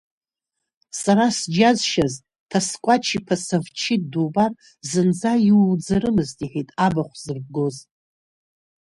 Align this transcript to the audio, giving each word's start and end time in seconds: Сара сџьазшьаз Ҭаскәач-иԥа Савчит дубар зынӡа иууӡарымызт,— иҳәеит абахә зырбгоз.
Сара 1.01 1.25
сџьазшьаз 1.37 2.13
Ҭаскәач-иԥа 2.49 3.35
Савчит 3.45 4.03
дубар 4.11 4.51
зынӡа 4.89 5.33
иууӡарымызт,— 5.49 6.37
иҳәеит 6.43 6.69
абахә 6.85 7.15
зырбгоз. 7.23 7.77